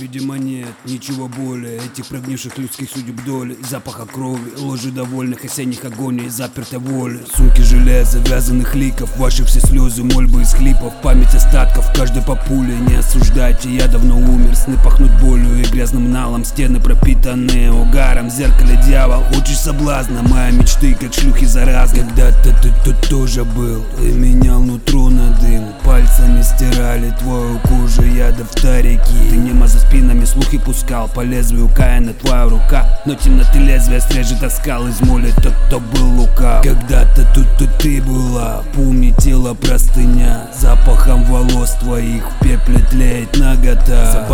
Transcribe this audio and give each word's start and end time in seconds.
Видимо 0.00 0.38
нет 0.38 0.68
ничего 0.84 1.26
более 1.26 1.78
Этих 1.78 2.06
прогнивших 2.06 2.56
людских 2.56 2.88
судеб 2.88 3.16
доли 3.24 3.56
Запаха 3.68 4.06
крови, 4.06 4.52
ложи 4.56 4.92
довольных 4.92 5.44
осенних 5.44 5.84
агоний 5.84 6.28
Запертой 6.28 6.78
воли, 6.78 7.20
сумки 7.34 7.62
железа, 7.62 8.20
вязаных 8.20 8.76
ликов 8.76 9.16
Ваши 9.16 9.44
все 9.44 9.60
слезы, 9.60 10.04
мольбы 10.04 10.42
из 10.42 10.52
хлипов 10.52 10.92
Память 11.02 11.34
остатков, 11.34 11.92
каждой 11.96 12.22
по 12.22 12.36
пуле 12.36 12.76
Не 12.88 12.96
осуждайте, 12.96 13.74
я 13.74 13.88
давно 13.88 14.18
умер 14.18 14.54
Сны 14.54 14.76
пахнут 14.84 15.10
болью 15.20 15.60
и 15.60 15.64
грязным 15.64 16.12
налом 16.12 16.44
Стены 16.44 16.80
пропитанные 16.80 17.72
угаром 17.72 18.30
Зеркале 18.30 18.80
дьявол, 18.86 19.24
учишь 19.36 19.58
соблазна 19.58 20.22
Моя 20.22 20.52
мечты, 20.52 20.94
как 20.94 21.12
шлюхи 21.12 21.46
заразны. 21.46 22.04
Когда-то 22.04 22.56
ты 22.62 22.72
тут 22.84 23.00
тоже 23.08 23.44
был 23.44 23.84
И 24.00 24.12
менял 24.12 24.60
нутро 24.60 25.08
на 25.08 25.30
дым 25.40 25.72
Пальцами 25.84 26.42
стирали 26.42 27.12
твою 27.18 27.58
кожу 27.60 28.02
яда 28.02 28.44
в 28.44 28.54
тарике 28.60 29.02
Ты 29.30 29.36
нема 29.36 29.66
за 29.66 29.87
спинами 29.88 30.24
слухи 30.24 30.58
пускал 30.58 31.08
По 31.08 31.20
лезвию 31.20 31.68
Каина 31.74 32.12
твоя 32.12 32.44
рука 32.44 33.00
Но 33.06 33.14
темноты 33.14 33.58
лезвия 33.58 34.00
срежет 34.00 34.42
оскал 34.42 34.86
Из 34.86 35.00
моли 35.00 35.32
тот, 35.42 35.54
кто 35.66 35.80
был 35.80 36.20
лука 36.20 36.60
Когда-то 36.62 37.26
тут, 37.34 37.46
тут 37.58 37.70
ты 37.78 38.02
была 38.02 38.62
Помни 38.74 39.14
тело 39.18 39.54
простыня 39.54 40.46
Запахом 40.58 41.24
волос 41.24 41.72
твоих 41.80 42.22
В 42.30 42.44
пепле 42.44 42.80
тлеет 42.90 43.36
нагота 43.38 44.26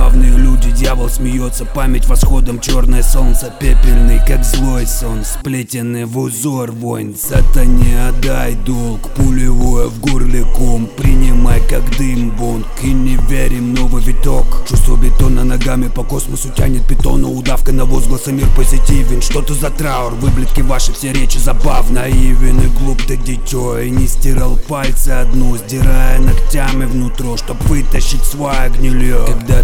дьявол 0.95 1.11
смеется 1.11 1.65
Память 1.65 2.07
восходом 2.07 2.61
черное 2.61 3.03
солнце 3.03 3.53
Пепельный, 3.59 4.21
как 4.27 4.45
злой 4.45 4.87
сон 4.87 5.25
Сплетенный 5.25 6.05
в 6.05 6.17
узор 6.19 6.71
войн 6.71 7.17
Сатане 7.17 8.09
отдай 8.09 8.55
долг 8.55 9.11
Пулевое 9.17 9.89
в 9.89 9.99
горле 10.01 10.45
ком 10.57 10.87
Принимай 10.87 11.61
как 11.69 11.83
дым 11.99 12.31
бунт 12.31 12.67
И 12.83 12.93
не 12.93 13.17
верим 13.29 13.75
новый 13.75 14.03
виток. 14.03 14.47
Чувство 14.69 14.97
бетона 14.97 15.43
ногами 15.43 15.89
по 15.89 16.05
космосу 16.05 16.51
тянет 16.51 16.87
питона 16.87 17.29
Удавка 17.29 17.73
на 17.73 17.87
возгласа 17.87 18.31
мир 18.31 18.47
позитивен. 18.57 19.21
Что-то 19.21 19.55
за 19.55 19.71
траур, 19.71 20.15
выблетки 20.15 20.61
ваши 20.61 20.93
все 20.93 21.13
речи 21.13 21.39
забав. 21.39 21.91
Наивен 21.91 22.61
и 22.61 22.67
глуп 22.79 23.03
ты 23.03 23.17
дитё 23.17 23.79
И 23.79 23.91
не 23.91 24.07
стирал 24.07 24.57
пальцы 24.69 25.11
одну 25.11 25.57
Сдирая 25.57 26.21
ногтями 26.21 26.85
внутрь 26.85 27.37
Чтоб 27.37 27.61
вытащить 27.65 28.23
свое 28.23 28.71
гнилье 28.71 29.25
Когда-то 29.27 29.64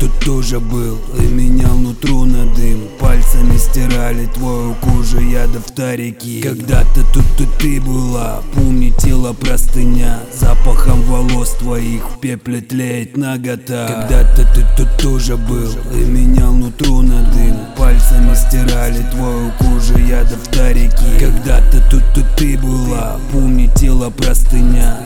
тут 0.00 0.10
тоже 0.20 0.60
был 0.60 0.98
И 1.18 1.22
менял 1.22 1.74
нутро 1.76 2.24
на 2.24 2.44
дым. 2.54 2.88
Пальцами 2.98 3.56
стирали 3.56 4.26
твою 4.26 4.74
кожу 4.74 5.20
яда 5.20 5.60
в 5.60 5.70
тарике 5.72 6.42
Когда-то 6.42 7.04
тут, 7.12 7.24
тут 7.36 7.48
ты 7.58 7.80
была 7.80 8.42
Помни 8.54 8.92
тело 8.98 9.32
простыня. 9.32 10.20
Запахом 10.32 11.02
волос 11.02 11.50
твоих 11.58 12.02
В 12.10 12.20
пепле 12.20 12.60
тлеет 12.60 13.16
нагота. 13.16 13.86
Когда-то 13.88 14.48
ты 14.54 14.66
тут 14.76 14.96
тоже 15.02 15.36
был 15.36 15.70
И 15.94 16.04
менял 16.04 16.52
нутро 16.52 17.02
на 17.02 17.22
дым. 17.32 17.56
Пальцами 17.76 18.34
стирали 18.34 19.04
твою 19.12 19.52
кожу 19.58 19.98
яда 19.98 20.36
в 20.36 20.48
тарике 20.48 21.18
Когда-то 21.18 21.82
тут, 21.90 22.02
тут 22.14 22.24
ты 22.36 22.58
была 22.58 23.18
Помни 23.32 23.70
тело 23.76 24.10
простыня 24.10 24.98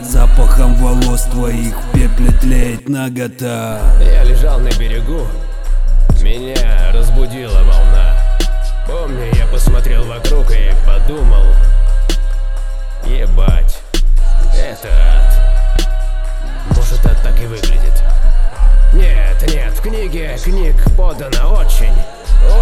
Запахом 0.53 0.75
волос 0.75 1.23
твоих 1.23 1.75
В 1.75 1.91
пепле 1.93 2.31
тлеет 2.39 2.87
нагота 2.87 3.81
Я 3.99 4.23
лежал 4.23 4.59
на 4.59 4.69
берегу, 4.77 5.25
меня 6.21 6.91
разбудила 6.93 7.63
волна. 7.63 8.15
Помню, 8.85 9.33
я 9.33 9.47
посмотрел 9.47 10.03
вокруг 10.03 10.51
и 10.51 10.71
подумал, 10.85 11.43
ебать, 13.05 13.81
это 14.53 14.89
ад. 14.89 15.87
Может, 16.75 17.03
ад 17.05 17.17
так 17.23 17.41
и 17.41 17.47
выглядит. 17.47 18.03
Нет, 18.93 19.41
нет, 19.51 19.73
в 19.73 19.81
книге 19.81 20.37
книг 20.43 20.75
подано 20.95 21.55
очень, 21.55 21.93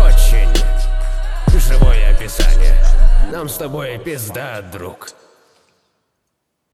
очень 0.06 1.60
живое 1.60 2.12
описание. 2.12 2.76
Нам 3.32 3.50
с 3.50 3.56
тобой 3.56 3.98
пизда, 3.98 4.62
друг. 4.62 5.10